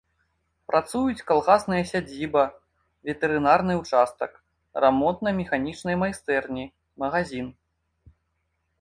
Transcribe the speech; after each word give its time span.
Працуюць 0.69 1.25
калгасная 1.29 1.81
сядзіба, 1.91 2.43
ветэрынарны 3.11 3.73
ўчастак, 3.83 4.31
рамонтна-механічныя 4.87 5.97
майстэрні, 6.05 6.65
магазін. 7.05 7.47